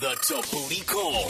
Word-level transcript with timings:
The 0.00 0.14
Thabooty 0.14 0.86
Call. 0.86 1.28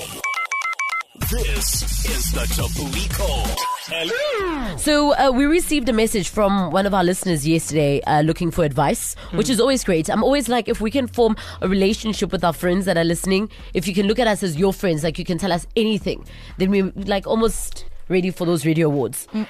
This 1.30 2.04
is 2.04 2.30
the 2.32 2.40
Thabooty 2.40 3.08
Call. 3.16 3.46
Hello. 3.86 4.76
So 4.76 5.14
uh, 5.14 5.30
we 5.30 5.46
received 5.46 5.88
a 5.88 5.94
message 5.94 6.28
from 6.28 6.70
one 6.70 6.84
of 6.84 6.92
our 6.92 7.02
listeners 7.02 7.48
yesterday 7.48 8.02
uh, 8.02 8.20
looking 8.20 8.50
for 8.50 8.64
advice, 8.64 9.14
which 9.32 9.48
is 9.48 9.58
always 9.58 9.84
great. 9.84 10.10
I'm 10.10 10.22
always 10.22 10.50
like, 10.50 10.68
if 10.68 10.82
we 10.82 10.90
can 10.90 11.06
form 11.06 11.34
a 11.62 11.68
relationship 11.68 12.30
with 12.30 12.44
our 12.44 12.52
friends 12.52 12.84
that 12.84 12.98
are 12.98 13.04
listening, 13.04 13.50
if 13.72 13.88
you 13.88 13.94
can 13.94 14.06
look 14.06 14.18
at 14.18 14.26
us 14.26 14.42
as 14.42 14.58
your 14.58 14.74
friends, 14.74 15.02
like 15.02 15.18
you 15.18 15.24
can 15.24 15.38
tell 15.38 15.52
us 15.52 15.66
anything, 15.74 16.26
then 16.58 16.70
we're 16.70 16.92
like 16.94 17.26
almost 17.26 17.86
ready 18.10 18.30
for 18.30 18.44
those 18.44 18.66
radio 18.66 18.88
awards. 18.88 19.26
um, 19.34 19.46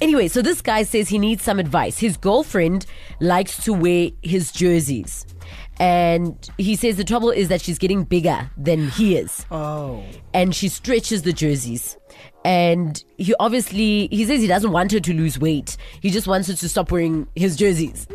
anyway, 0.00 0.26
so 0.26 0.42
this 0.42 0.60
guy 0.60 0.82
says 0.82 1.08
he 1.08 1.20
needs 1.20 1.44
some 1.44 1.60
advice. 1.60 1.98
His 1.98 2.16
girlfriend 2.16 2.84
likes 3.20 3.62
to 3.64 3.72
wear 3.72 4.10
his 4.22 4.50
jerseys. 4.50 5.24
And 5.78 6.48
he 6.58 6.74
says 6.76 6.96
the 6.96 7.04
trouble 7.04 7.30
is 7.30 7.48
that 7.48 7.60
she's 7.60 7.78
getting 7.78 8.04
bigger 8.04 8.50
than 8.56 8.88
he 8.88 9.16
is 9.16 9.44
Oh. 9.50 10.02
and 10.32 10.54
she 10.54 10.68
stretches 10.68 11.22
the 11.22 11.32
jerseys. 11.32 11.96
And 12.44 13.02
he 13.18 13.34
obviously 13.40 14.08
he 14.10 14.24
says 14.24 14.40
he 14.40 14.46
doesn't 14.46 14.70
want 14.72 14.92
her 14.92 15.00
to 15.00 15.12
lose 15.12 15.38
weight. 15.38 15.76
He 16.00 16.10
just 16.10 16.26
wants 16.26 16.48
her 16.48 16.54
to 16.54 16.68
stop 16.68 16.90
wearing 16.92 17.26
his 17.34 17.56
jerseys. 17.56 18.06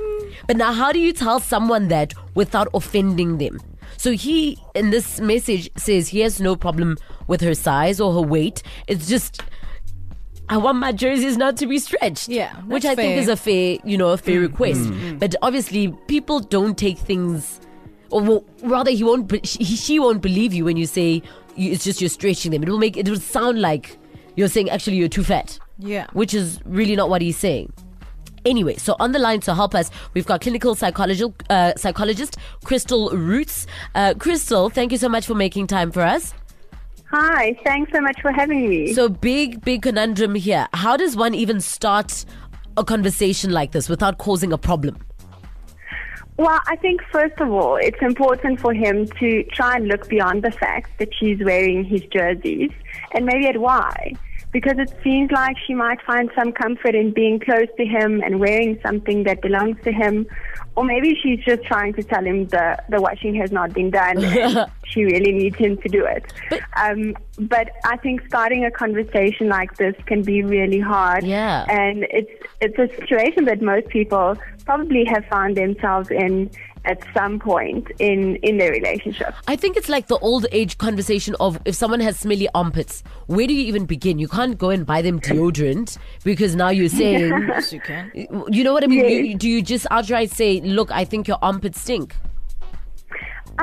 But 0.47 0.57
now 0.57 0.71
how 0.73 0.91
do 0.91 0.99
you 0.99 1.13
tell 1.13 1.39
someone 1.39 1.89
that 1.89 2.13
without 2.33 2.67
offending 2.73 3.37
them? 3.37 3.59
So 3.97 4.11
he 4.13 4.57
in 4.73 4.89
this 4.89 5.19
message 5.19 5.69
says 5.77 6.07
he 6.07 6.21
has 6.21 6.39
no 6.41 6.55
problem 6.55 6.97
with 7.27 7.41
her 7.41 7.53
size 7.53 7.99
or 7.99 8.13
her 8.13 8.21
weight. 8.21 8.63
It's 8.87 9.07
just 9.07 9.41
I 10.51 10.57
want 10.57 10.77
my 10.79 10.91
jerseys 10.91 11.37
not 11.37 11.55
to 11.57 11.65
be 11.65 11.79
stretched. 11.79 12.27
Yeah, 12.27 12.53
Which 12.63 12.83
that's 12.83 12.99
I 12.99 13.01
think 13.01 13.17
is 13.17 13.27
a 13.29 13.37
fair, 13.37 13.77
you 13.83 13.97
know, 13.97 14.09
a 14.09 14.17
fair 14.17 14.39
request. 14.39 14.91
But 15.17 15.35
obviously 15.41 15.87
people 16.07 16.41
don't 16.41 16.77
take 16.77 16.97
things 16.97 17.61
or 18.09 18.21
well, 18.21 18.45
rather 18.63 18.91
he 18.91 19.03
won't 19.03 19.27
be- 19.27 19.41
she, 19.45 19.63
she 19.63 19.97
won't 19.97 20.21
believe 20.21 20.53
you 20.53 20.65
when 20.65 20.77
you 20.77 20.85
say 20.85 21.23
you, 21.55 21.71
it's 21.71 21.83
just 21.83 22.01
you're 22.01 22.09
stretching 22.09 22.51
them. 22.51 22.63
It 22.63 22.69
will 22.69 22.77
make 22.77 22.97
it 22.97 23.07
will 23.09 23.19
sound 23.19 23.61
like 23.61 23.97
you're 24.35 24.49
saying 24.49 24.69
actually 24.69 24.97
you're 24.97 25.07
too 25.07 25.23
fat. 25.23 25.57
Yeah. 25.79 26.07
Which 26.13 26.33
is 26.33 26.59
really 26.65 26.95
not 26.95 27.09
what 27.09 27.21
he's 27.21 27.37
saying. 27.37 27.71
Anyway, 28.43 28.75
so 28.75 28.95
on 28.99 29.11
the 29.11 29.19
line 29.19 29.39
to 29.41 29.53
help 29.53 29.75
us, 29.75 29.91
we've 30.15 30.25
got 30.25 30.41
clinical 30.41 30.73
psychologist, 30.73 31.31
uh, 31.49 31.73
psychologist 31.77 32.37
Christel 32.65 33.11
Roets. 33.11 33.67
Uh, 33.93 34.15
Christel, 34.17 34.71
thank 34.73 34.91
you 34.91 34.97
so 34.97 35.07
much 35.07 35.27
for 35.27 35.35
making 35.35 35.67
time 35.67 35.91
for 35.91 36.01
us. 36.01 36.33
Hi, 37.11 37.57
thanks 37.63 37.91
so 37.91 37.99
much 38.01 38.21
for 38.21 38.31
having 38.31 38.69
me. 38.69 38.93
So 38.93 39.09
big, 39.09 39.61
big 39.61 39.81
conundrum 39.81 40.35
here. 40.35 40.67
How 40.73 40.95
does 40.95 41.15
one 41.15 41.35
even 41.35 41.59
start 41.59 42.25
a 42.77 42.85
conversation 42.85 43.51
like 43.51 43.71
this 43.71 43.89
without 43.89 44.17
causing 44.17 44.53
a 44.53 44.57
problem? 44.57 44.97
well, 46.41 46.59
I 46.67 46.75
think 46.77 47.01
first 47.11 47.39
of 47.39 47.51
all, 47.51 47.75
it's 47.75 48.01
important 48.01 48.59
for 48.59 48.73
him 48.73 49.07
to 49.19 49.43
try 49.53 49.75
and 49.75 49.87
look 49.87 50.09
beyond 50.09 50.43
the 50.43 50.51
fact 50.51 50.97
that 50.97 51.09
she's 51.13 51.39
wearing 51.39 51.83
his 51.83 52.01
jerseys 52.11 52.71
and 53.13 53.25
maybe 53.25 53.47
at 53.47 53.59
why. 53.59 54.13
Because 54.51 54.77
it 54.79 54.91
seems 55.03 55.31
like 55.31 55.55
she 55.65 55.75
might 55.75 56.01
find 56.01 56.29
some 56.35 56.51
comfort 56.51 56.95
in 56.95 57.13
being 57.13 57.39
close 57.39 57.67
to 57.77 57.85
him 57.85 58.21
and 58.25 58.39
wearing 58.39 58.79
something 58.83 59.23
that 59.23 59.41
belongs 59.41 59.77
to 59.83 59.91
him. 59.91 60.25
Or 60.75 60.83
maybe 60.83 61.15
she's 61.21 61.39
just 61.45 61.63
trying 61.63 61.93
to 61.93 62.03
tell 62.03 62.25
him 62.25 62.47
the, 62.47 62.77
the 62.89 62.99
washing 62.99 63.35
has 63.35 63.51
not 63.51 63.73
been 63.73 63.91
done 63.91 64.17
she 64.91 65.03
really 65.05 65.31
needs 65.31 65.55
him 65.57 65.77
to 65.77 65.89
do 65.89 66.05
it. 66.05 66.23
But- 66.49 66.61
um, 66.77 67.15
but 67.39 67.69
I 67.85 67.97
think 67.97 68.21
starting 68.27 68.65
a 68.65 68.71
conversation 68.71 69.47
like 69.49 69.75
this 69.77 69.95
can 70.05 70.21
be 70.21 70.43
really 70.43 70.79
hard. 70.79 71.23
Yeah. 71.23 71.65
And 71.69 72.05
it's 72.09 72.31
it's 72.59 72.77
a 72.77 72.87
situation 72.99 73.45
that 73.45 73.61
most 73.61 73.87
people 73.87 74.35
probably 74.65 75.05
have 75.05 75.25
found 75.25 75.57
themselves 75.57 76.09
in 76.11 76.51
at 76.83 76.99
some 77.13 77.37
point 77.39 77.87
in 77.99 78.35
in 78.37 78.57
their 78.57 78.71
relationship. 78.71 79.33
I 79.47 79.55
think 79.55 79.77
it's 79.77 79.87
like 79.89 80.07
the 80.07 80.17
old 80.19 80.45
age 80.51 80.77
conversation 80.79 81.35
of 81.39 81.59
if 81.65 81.75
someone 81.75 81.99
has 81.99 82.19
smelly 82.19 82.47
armpits, 82.55 83.03
where 83.27 83.45
do 83.47 83.53
you 83.53 83.65
even 83.67 83.85
begin? 83.85 84.17
You 84.19 84.27
can't 84.27 84.57
go 84.57 84.69
and 84.71 84.85
buy 84.85 85.01
them 85.03 85.19
deodorant 85.19 85.97
because 86.23 86.55
now 86.55 86.69
you're 86.69 86.89
saying, 87.01 87.29
Yes, 87.47 87.71
you 87.71 87.79
can. 87.81 88.11
you 88.15 88.63
know 88.63 88.73
what 88.73 88.83
I 88.83 88.87
mean? 88.87 88.99
Yes. 89.05 89.11
You, 89.27 89.35
do 89.37 89.47
you 89.49 89.61
just 89.61 89.85
outright 89.91 90.31
say, 90.31 90.59
look, 90.61 90.91
I 90.91 91.05
think 91.05 91.27
your 91.27 91.37
armpits 91.41 91.79
stink? 91.81 92.15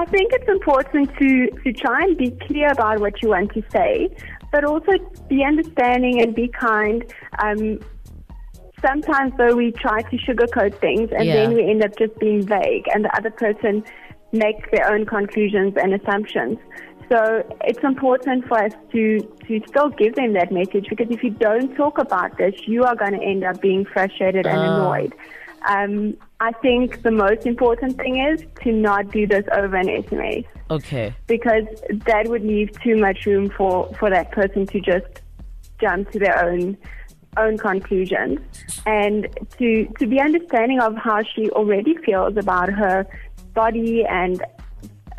I 0.00 0.04
think 0.04 0.32
it's 0.32 0.48
important 0.48 1.10
to 1.20 1.30
to 1.64 1.72
try 1.72 2.02
and 2.06 2.16
be 2.16 2.30
clear 2.46 2.68
about 2.70 3.00
what 3.00 3.20
you 3.20 3.30
want 3.30 3.52
to 3.54 3.62
say, 3.76 4.08
but 4.52 4.62
also 4.64 4.92
be 5.28 5.42
understanding 5.44 6.22
and 6.22 6.34
be 6.42 6.46
kind. 6.48 6.98
Um, 7.44 7.80
sometimes 8.80 9.32
though 9.38 9.54
we 9.56 9.72
try 9.72 9.98
to 10.10 10.16
sugarcoat 10.26 10.74
things 10.86 11.10
and 11.10 11.24
Yeah. 11.26 11.36
then 11.38 11.54
we 11.54 11.62
end 11.72 11.84
up 11.84 11.92
just 11.98 12.16
being 12.20 12.42
vague 12.42 12.86
and 12.94 13.04
the 13.06 13.12
other 13.18 13.30
person 13.44 13.82
makes 14.30 14.64
their 14.70 14.86
own 14.92 15.04
conclusions 15.04 15.72
and 15.82 15.92
assumptions. 16.00 16.58
So 17.10 17.18
it's 17.64 17.82
important 17.82 18.46
for 18.46 18.58
us 18.66 18.74
to, 18.92 19.18
to 19.48 19.60
still 19.66 19.88
give 19.88 20.14
them 20.14 20.34
that 20.34 20.52
message 20.52 20.86
because 20.90 21.08
if 21.10 21.24
you 21.24 21.30
don't 21.30 21.74
talk 21.74 21.98
about 21.98 22.36
this, 22.38 22.54
you 22.68 22.84
are 22.84 22.94
going 22.94 23.14
to 23.18 23.24
end 23.32 23.42
up 23.42 23.60
being 23.60 23.84
frustrated 23.94 24.46
and 24.46 24.58
Ah. 24.60 24.70
annoyed. 24.72 25.12
Um, 25.66 26.16
I 26.40 26.52
think 26.52 27.02
the 27.02 27.10
most 27.10 27.46
important 27.46 27.96
thing 27.96 28.20
is 28.20 28.42
to 28.62 28.72
not 28.72 29.10
do 29.10 29.26
this 29.26 29.44
over 29.52 29.76
an 29.76 29.86
SMS 29.86 30.46
Okay. 30.70 31.14
because 31.26 31.64
that 32.06 32.28
would 32.28 32.44
leave 32.44 32.70
too 32.80 32.96
much 32.96 33.26
room 33.26 33.50
for, 33.50 33.92
for 33.98 34.10
that 34.10 34.30
person 34.30 34.66
to 34.66 34.80
just 34.80 35.06
jump 35.80 36.10
to 36.12 36.18
their 36.18 36.44
own 36.44 36.76
own 37.36 37.56
conclusions 37.56 38.40
and 38.86 39.28
to 39.58 39.86
to 39.98 40.06
be 40.06 40.20
understanding 40.20 40.80
of 40.80 40.96
how 40.96 41.22
she 41.22 41.48
already 41.50 41.94
feels 41.98 42.36
about 42.36 42.68
her 42.68 43.06
body 43.54 44.04
and 44.04 44.42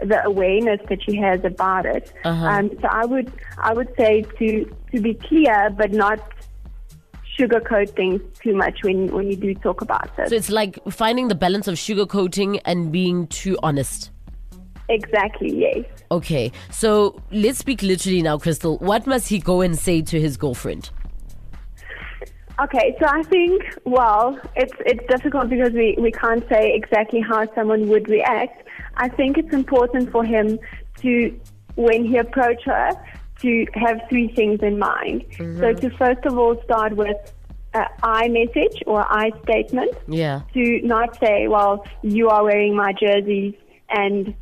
the 0.04 0.24
awareness 0.26 0.80
that 0.90 1.02
she 1.04 1.16
has 1.16 1.44
about 1.44 1.86
it. 1.86 2.12
Uh-huh. 2.24 2.46
Um, 2.46 2.72
so 2.82 2.88
I 2.90 3.06
would 3.06 3.32
I 3.58 3.74
would 3.74 3.94
say 3.98 4.24
to 4.40 4.76
to 4.92 5.02
be 5.02 5.14
clear 5.14 5.70
but 5.70 5.92
not 5.92 6.20
sugarcoat 7.40 7.90
things 7.96 8.22
too 8.44 8.56
much 8.56 8.84
when 8.84 9.08
when 9.16 9.30
you 9.30 9.36
do 9.36 9.54
talk 9.56 9.82
about 9.82 10.16
this. 10.18 10.30
So 10.30 10.36
it's 10.36 10.50
like 10.50 10.78
finding 10.92 11.30
the 11.30 11.36
balance 11.36 11.68
of 11.68 11.76
sugarcoating 11.76 12.60
and 12.66 12.92
being 12.92 13.28
too 13.28 13.58
honest. 13.64 14.12
exactly, 14.90 15.52
yes. 15.66 15.86
Okay. 16.12 16.52
So 16.72 17.22
let's 17.32 17.60
speak 17.60 17.82
literally 17.82 18.22
now, 18.22 18.38
Christel. 18.38 18.80
What 18.80 19.06
must 19.08 19.28
he 19.28 19.40
go 19.40 19.62
and 19.62 19.78
say 19.78 20.02
to 20.02 20.20
his 20.20 20.38
girlfriend? 20.38 20.90
Okay, 22.62 22.94
so 23.00 23.06
I 23.08 23.24
think, 23.24 23.64
well, 23.86 24.38
it's 24.58 24.74
it's 24.86 25.06
difficult 25.08 25.50
because 25.50 25.72
we, 25.72 25.96
we 25.98 26.12
can't 26.12 26.44
say 26.50 26.74
exactly 26.76 27.22
how 27.22 27.48
someone 27.56 27.88
would 27.88 28.10
react. 28.10 28.68
I 28.98 29.08
think 29.08 29.38
it's 29.38 29.54
important 29.54 30.12
for 30.12 30.26
him 30.26 30.60
to, 30.98 31.40
when 31.76 32.04
he 32.04 32.18
approach 32.18 32.62
her, 32.66 32.92
to 33.42 33.66
have 33.74 34.00
three 34.10 34.28
things 34.36 34.60
in 34.62 34.78
mind. 34.80 35.26
So 35.38 35.74
to 35.74 35.90
first 35.98 36.26
of 36.26 36.38
all 36.38 36.62
start 36.64 36.96
with 36.96 37.16
I 37.74 38.28
message 38.30 38.82
or 38.88 39.02
I 39.08 39.32
statement. 39.44 39.94
Yeah. 40.08 40.42
To 40.54 40.82
not 40.84 41.18
say, 41.20 41.48
well, 41.48 41.86
you 42.02 42.30
are 42.30 42.44
wearing 42.44 42.76
my 42.76 42.94
jerseys 42.94 43.54
and 43.90 44.34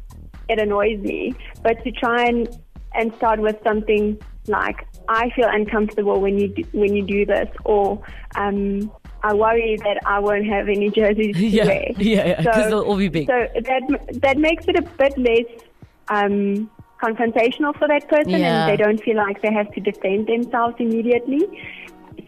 it 0.50 0.60
annoys 0.60 1.00
me, 1.02 1.36
but 1.62 1.84
to 1.84 1.92
try 1.92 2.24
and 2.26 2.48
and 2.96 3.14
start 3.16 3.40
with 3.42 3.58
something 3.64 4.18
like 4.48 4.88
I 5.10 5.30
feel 5.36 5.48
uncomfortable 5.50 6.22
when 6.22 6.38
you 6.40 6.48
do, 6.48 6.64
when 6.72 6.96
you 6.96 7.04
do 7.04 7.26
this, 7.26 7.50
or 7.66 8.02
um, 8.36 8.90
I 9.24 9.34
worry 9.34 9.78
that 9.84 10.00
I 10.06 10.20
won't 10.20 10.46
have 10.48 10.70
any 10.70 10.90
jerseys 10.90 11.36
to 11.36 11.46
Yeah, 11.58 11.66
wear. 11.66 11.86
yeah, 11.98 12.28
yeah, 12.28 12.44
'cause 12.44 12.70
they'll 12.70 12.80
all 12.82 12.98
be 12.98 13.10
big. 13.10 13.28
So 13.28 13.48
that 13.62 14.20
that 14.22 14.38
makes 14.38 14.66
it 14.70 14.78
a 14.80 14.82
bit 14.84 15.18
less 15.18 15.64
um, 16.10 16.70
confrontational 17.02 17.78
for 17.78 17.88
that 17.88 18.08
person, 18.10 18.32
Yeah. 18.32 18.68
and 18.68 18.72
they 18.72 18.78
don't 18.84 19.02
feel 19.04 19.18
like 19.18 19.42
they 19.42 19.54
have 19.54 19.72
to 19.74 19.80
defend 19.80 20.28
themselves 20.28 20.76
immediately. 20.80 21.44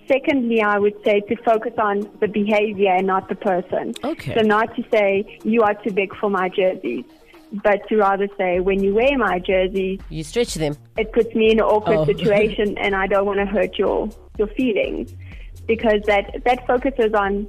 Secondly, 0.07 0.61
I 0.61 0.79
would 0.79 0.95
say 1.03 1.19
to 1.21 1.35
focus 1.43 1.73
on 1.77 2.09
the 2.19 2.27
behavior 2.27 2.91
and 2.91 3.05
not 3.07 3.29
the 3.29 3.35
person. 3.35 3.93
Okay. 4.03 4.33
So 4.35 4.41
not 4.41 4.75
to 4.75 4.83
say 4.91 5.39
you 5.43 5.61
are 5.61 5.73
too 5.75 5.91
big 5.91 6.15
for 6.15 6.29
my 6.29 6.49
jerseys, 6.49 7.05
but 7.63 7.87
to 7.89 7.97
rather 7.97 8.27
say 8.37 8.59
when 8.59 8.83
you 8.83 8.93
wear 8.95 9.17
my 9.17 9.39
jerseys, 9.39 9.99
You 10.09 10.23
stretch 10.23 10.55
them. 10.55 10.75
it 10.97 11.11
puts 11.13 11.33
me 11.35 11.51
in 11.51 11.59
an 11.59 11.65
awkward 11.65 11.97
Oh. 11.99 12.05
situation, 12.13 12.77
and 12.77 12.95
I 12.95 13.05
don't 13.07 13.25
want 13.25 13.39
to 13.39 13.45
hurt 13.45 13.77
your 13.77 14.09
your 14.37 14.47
feelings 14.47 15.13
because 15.67 16.01
that 16.05 16.43
that 16.45 16.65
focuses 16.65 17.13
on 17.13 17.47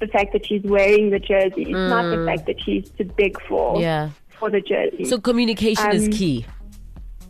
the 0.00 0.06
fact 0.08 0.32
that 0.34 0.44
she's 0.46 0.62
wearing 0.62 1.10
the 1.10 1.18
jerseys, 1.18 1.68
not 1.70 2.04
the 2.14 2.24
fact 2.26 2.46
that 2.46 2.60
she's 2.60 2.88
too 2.90 3.04
big 3.16 3.40
for 3.48 3.76
Mm. 3.76 3.80
Yeah. 3.80 4.08
for 4.38 4.50
the 4.50 4.60
jersey. 4.60 5.04
So 5.06 5.18
communication 5.18 5.90
is 5.92 6.06
Um, 6.06 6.12
key. 6.12 6.44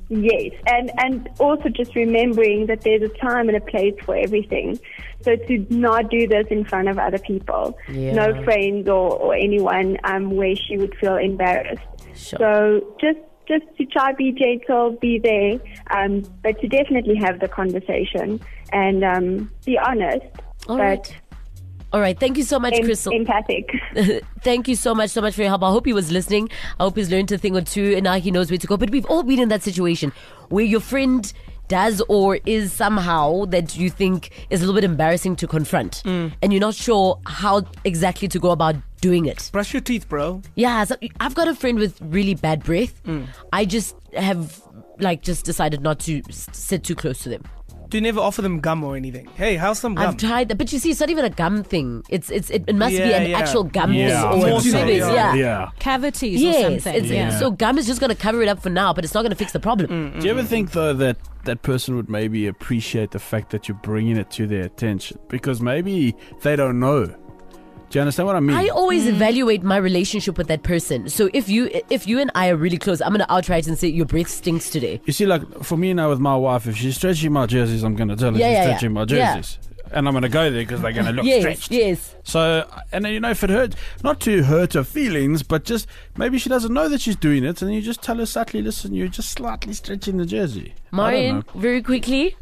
Yes, 0.09 0.53
and 0.67 0.91
and 0.99 1.29
also 1.41 1.69
just 1.69 1.95
remembering 1.97 2.67
that 2.67 2.83
there's 2.83 3.03
a 3.03 3.09
time 3.19 3.49
and 3.49 3.57
a 3.57 3.61
place 3.61 3.95
for 4.05 4.17
everything. 4.17 4.79
So 5.23 5.35
to 5.35 5.67
not 5.69 6.11
do 6.11 6.29
this 6.29 6.47
in 6.51 6.65
front 6.65 6.89
of 6.89 6.99
other 6.99 7.19
people, 7.19 7.77
Yeah. 7.89 8.13
no 8.13 8.45
friends 8.45 8.89
or, 8.89 9.17
or 9.17 9.35
anyone 9.35 9.99
um, 10.05 10.37
where 10.37 10.55
she 10.55 10.77
would 10.79 10.95
feel 10.99 11.17
embarrassed. 11.17 11.83
Sure. 12.15 12.39
So 12.39 12.95
just 13.01 13.19
just 13.49 13.65
to 13.79 13.85
try 13.87 14.13
be 14.13 14.33
gentle, 14.33 14.93
be 15.01 15.19
there, 15.19 15.59
um, 15.97 16.23
but 16.43 16.61
to 16.61 16.69
definitely 16.69 17.17
have 17.17 17.41
the 17.41 17.49
conversation 17.49 18.41
and 18.73 19.05
um, 19.05 19.51
be 19.65 19.79
honest. 19.79 20.27
All 20.69 20.77
but 20.77 20.83
right. 20.83 21.17
All 21.97 22.03
right. 22.03 22.21
Thank 22.21 22.37
you 22.37 22.43
so 22.43 22.59
much, 22.59 22.75
em- 22.75 22.85
Christel. 22.85 23.11
empathic. 23.15 23.71
Thank 24.43 24.69
you 24.69 24.77
so 24.77 24.95
much, 24.95 25.09
so 25.09 25.23
much 25.23 25.35
for 25.35 25.41
your 25.41 25.49
help. 25.49 25.63
I 25.63 25.71
hope 25.71 25.87
he 25.87 25.95
was 25.95 26.13
listening. 26.13 26.51
I 26.79 26.83
hope 26.83 26.97
he's 26.97 27.11
learned 27.11 27.33
a 27.33 27.39
thing 27.39 27.57
or 27.57 27.63
two 27.63 27.95
and 27.95 28.05
now 28.05 28.21
he 28.21 28.31
knows 28.31 28.51
where 28.51 28.59
to 28.59 28.67
go. 28.67 28.77
But 28.77 28.91
we've 28.91 29.07
all 29.07 29.23
been 29.23 29.41
in 29.41 29.49
that 29.49 29.63
situation 29.63 30.13
where 30.51 30.63
your 30.63 30.81
friend 30.81 31.33
does 31.69 32.03
or 32.11 32.39
is 32.45 32.71
somehow 32.71 33.47
that 33.47 33.79
you 33.79 33.89
think 33.89 34.47
is 34.51 34.61
a 34.61 34.67
little 34.67 34.79
bit 34.79 34.85
embarrassing 34.85 35.37
to 35.37 35.47
confront 35.47 36.03
mm. 36.05 36.31
and 36.43 36.53
you're 36.53 36.61
not 36.61 36.75
sure 36.75 37.19
how 37.25 37.63
exactly 37.85 38.29
to 38.29 38.39
go 38.39 38.51
about 38.51 38.77
doing 39.01 39.25
it. 39.25 39.49
Brush 39.51 39.73
your 39.73 39.81
teeth, 39.81 40.07
bro. 40.07 40.43
Yeah, 40.55 40.85
so 40.85 40.97
I've 41.19 41.35
got 41.35 41.49
a 41.49 41.55
friend 41.55 41.79
with 41.79 41.99
really 42.03 42.35
bad 42.35 42.63
breath. 42.63 43.03
Mm. 43.05 43.27
I 43.55 43.65
just 43.65 43.97
have 44.15 44.61
like 44.99 45.23
just 45.23 45.47
decided 45.47 45.81
not 45.81 45.99
to 46.01 46.21
sit 46.31 46.85
too 46.85 46.95
close 46.95 47.21
to 47.21 47.31
them. 47.31 47.45
Do 47.89 47.97
you 47.99 48.03
never 48.03 48.21
offer 48.21 48.43
them 48.43 48.61
gum 48.61 48.83
or 48.85 48.97
anything? 48.97 49.29
Hey, 49.37 49.57
how's 49.57 49.79
some 49.79 49.95
gum? 49.95 50.09
I've 50.09 50.17
tried 50.17 50.49
that, 50.49 50.59
but 50.59 50.73
you 50.73 50.79
see, 50.79 50.91
it's 50.91 51.01
not 51.01 51.11
even 51.11 51.25
a 51.25 51.31
gum 51.31 51.63
thing. 51.63 52.03
It's 52.09 52.31
it's 52.31 52.51
it, 52.51 52.65
it 52.67 52.75
must 52.75 52.91
be 52.93 52.99
Yeah, 52.99 53.19
an 53.21 53.31
yeah. 53.31 53.39
actual 53.39 53.65
gum 53.65 53.93
Yeah, 53.93 54.23
thing 54.23 54.31
or 54.31 54.37
was 54.37 54.51
More 54.51 54.61
so, 54.61 54.73
maybe- 54.85 54.97
yeah. 54.99 55.13
yeah. 55.13 55.35
Yeah. 55.35 55.71
Cavities 55.79 56.41
or 56.41 56.45
Yes, 56.45 56.83
something. 56.85 57.03
it's, 57.05 57.11
yeah. 57.13 57.39
so 57.39 57.51
gum 57.51 57.79
is 57.79 57.87
just 57.87 58.01
going 58.01 58.11
to 58.11 58.17
cover 58.21 58.43
it 58.43 58.49
up 58.49 58.63
for 58.63 58.71
now, 58.71 58.93
but 58.93 59.05
it's 59.05 59.15
not 59.15 59.23
going 59.23 59.31
to 59.31 59.37
fix 59.37 59.53
the 59.53 59.61
problem. 59.61 59.89
Mm. 60.13 60.21
Do 60.21 60.27
you 60.27 60.33
ever 60.33 60.43
think 60.43 60.73
though 60.73 60.93
that 60.95 61.17
that 61.45 61.63
person 61.63 61.95
would 61.97 62.09
maybe 62.11 62.47
appreciate 62.49 63.13
the 63.13 63.21
fact 63.21 63.51
that 63.51 63.69
you're 63.69 63.79
bringing 63.83 64.17
it 64.17 64.31
to 64.33 64.47
their 64.49 64.65
attention 64.65 65.19
because 65.29 65.61
maybe 65.61 66.17
they 66.43 66.57
don't 66.57 66.81
know? 66.81 67.15
Do 67.91 67.99
you 67.99 68.01
understand 68.01 68.27
what 68.27 68.37
I 68.37 68.41
mean? 68.41 68.57
I 68.57 68.69
always 68.69 69.05
mm. 69.05 69.11
evaluate 69.11 69.63
my 69.63 69.77
relationship 69.77 70.37
with 70.39 70.49
that 70.49 70.63
person. 70.65 71.09
So 71.09 71.31
if 71.33 71.49
you 71.49 71.71
if 71.89 72.07
you 72.07 72.19
and 72.19 72.31
I 72.35 72.49
are 72.51 72.57
really 72.57 72.79
close, 72.79 73.01
I'm 73.01 73.11
going 73.11 73.21
to 73.21 73.33
outright 73.33 73.67
and 73.69 73.79
say 73.79 73.89
your 73.89 74.07
breath 74.07 74.29
stinks 74.29 74.71
today. 74.71 75.01
you 75.05 75.13
see, 75.13 75.25
like 75.27 75.43
for 75.63 75.77
me 75.77 75.95
now 75.95 76.11
with 76.11 76.19
my 76.19 76.37
wife, 76.37 76.67
if 76.67 76.77
she's 76.77 76.97
stretching 76.97 77.33
my 77.33 77.47
jerseys, 77.47 77.85
I'm 77.85 77.95
going 77.95 78.09
to 78.09 78.17
tell 78.17 78.33
her 78.33 78.39
Yeah, 78.39 78.47
she's 78.47 78.53
yeah, 78.53 78.63
yeah. 78.63 78.65
stretching 78.77 78.93
my 78.93 79.01
Yeah. 79.03 79.37
jerseys. 79.37 79.59
And 79.93 80.09
I'm 80.09 80.15
going 80.15 80.23
to 80.23 80.29
go 80.29 80.51
there 80.51 80.63
because 80.63 80.83
they're 80.83 80.93
going 80.93 81.07
to 81.07 81.13
look 81.13 81.25
yes, 81.25 81.43
stretched. 81.43 81.71
yes. 81.71 82.17
So, 82.25 82.69
and 82.91 83.05
then, 83.05 83.13
you 83.13 83.21
know, 83.21 83.31
if 83.31 83.45
it 83.45 83.51
hurts, 83.51 83.77
not 84.03 84.19
to 84.23 84.43
hurt 84.43 84.73
her 84.73 84.83
feelings, 84.83 85.45
but 85.45 85.65
just 85.65 85.87
maybe 86.17 86.39
she 86.39 86.49
doesn't 86.49 86.75
know 86.75 86.89
that 86.89 87.01
she's 87.01 87.15
doing 87.15 87.45
it, 87.45 87.63
and 87.63 87.73
you 87.73 87.81
just 87.81 88.03
tell 88.03 88.17
her 88.17 88.27
subtly, 88.27 88.63
listen, 88.63 88.95
you're 88.95 89.07
just 89.07 89.31
slightly 89.31 89.73
stretching 89.75 90.17
the 90.17 90.27
jersey. 90.27 90.75
I 90.93 90.97
don't 90.97 90.97
Marion, 90.97 91.37
know. 91.37 91.61
very 91.61 91.83
quickly. 91.83 92.37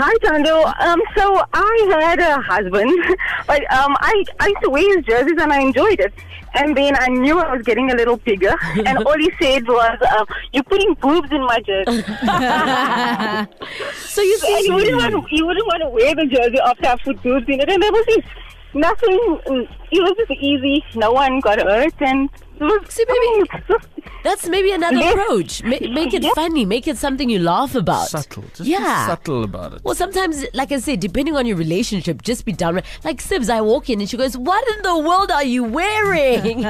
Hi, 0.00 0.14
Tando. 0.22 0.62
Um, 0.78 1.02
so 1.16 1.42
I 1.52 1.86
had 1.90 2.20
a 2.20 2.40
husband, 2.40 2.96
but 3.48 3.62
um, 3.72 3.96
I, 3.98 4.24
I 4.38 4.46
used 4.46 4.62
to 4.62 4.70
wear 4.70 4.96
his 4.96 5.04
jerseys 5.04 5.36
and 5.40 5.52
I 5.52 5.58
enjoyed 5.60 5.98
it. 5.98 6.14
And 6.54 6.76
then 6.76 6.94
I 6.96 7.08
knew 7.08 7.38
I 7.40 7.52
was 7.52 7.62
getting 7.62 7.90
a 7.90 7.94
little 7.94 8.16
bigger, 8.16 8.54
and 8.86 8.98
all 8.98 9.18
he 9.18 9.30
said 9.40 9.66
was, 9.66 9.98
um, 10.16 10.26
"You're 10.52 10.62
putting 10.62 10.94
boobs 10.94 11.30
in 11.30 11.44
my 11.44 11.60
jersey." 11.60 12.02
So 13.96 14.22
you 14.22 14.38
see, 14.38 14.66
you 14.66 14.74
wouldn't 14.74 14.96
want 14.96 15.12
to, 15.12 15.36
you 15.36 15.46
wouldn't 15.46 15.66
want 15.66 15.82
to 15.82 15.88
wear 15.90 16.14
the 16.14 16.26
jersey 16.26 16.58
after 16.58 16.86
I 16.86 16.96
put 16.96 17.22
boobs 17.22 17.46
in 17.48 17.60
it. 17.60 17.68
And 17.68 17.82
there 17.82 17.92
was 17.92 18.06
just 18.06 18.26
nothing. 18.74 19.18
Mm, 19.46 19.68
it 19.90 20.00
was 20.02 20.14
just 20.18 20.32
easy. 20.40 20.84
No 20.94 21.12
one 21.12 21.40
got 21.40 21.60
hurt, 21.60 21.94
and 22.00 22.28
it 22.60 22.64
was. 22.64 22.80
See, 22.88 23.04
I 23.08 23.18
mean, 23.24 23.78
that's 24.24 24.48
maybe 24.48 24.72
another 24.72 24.96
Yes. 24.96 25.14
approach. 25.14 25.62
Ma- 25.62 25.92
make 25.92 26.12
it 26.14 26.22
Yeah. 26.22 26.30
funny. 26.34 26.64
Make 26.64 26.86
it 26.88 26.96
something 26.98 27.28
you 27.30 27.38
laugh 27.38 27.74
about. 27.74 28.08
Subtle. 28.08 28.44
Just 28.54 28.68
yeah. 28.68 28.78
be 29.06 29.10
subtle 29.12 29.44
about 29.44 29.74
it. 29.74 29.80
Well, 29.84 29.94
sometimes, 29.94 30.44
like 30.54 30.72
I 30.72 30.78
said, 30.78 31.00
depending 31.00 31.36
on 31.36 31.46
your 31.46 31.56
relationship, 31.56 32.22
just 32.22 32.44
be 32.44 32.52
downright. 32.52 32.84
Like 33.04 33.22
Sibs, 33.22 33.48
I 33.50 33.60
walk 33.60 33.88
in 33.90 34.00
and 34.00 34.08
she 34.10 34.16
goes, 34.16 34.36
"What 34.36 34.64
in 34.76 34.82
the 34.82 34.98
world 34.98 35.30
are 35.30 35.44
you 35.44 35.64
wearing?" 35.64 36.62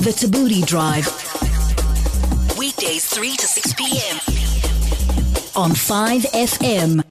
The 0.00 0.12
Thabooty 0.12 0.64
Drive. 0.64 1.06
Weekdays 2.58 3.04
3 3.06 3.36
to 3.36 3.46
6 3.46 3.74
p.m. 3.74 4.16
on 5.56 5.72
5FM. 5.72 7.02